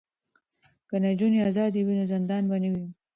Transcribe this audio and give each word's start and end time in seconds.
که 0.89 0.95
نجونې 1.05 1.39
ازادې 1.49 1.79
وي 1.83 1.93
نو 1.99 2.05
زندان 2.13 2.43
به 2.49 2.57
نه 2.63 2.69
وي. 2.73 2.85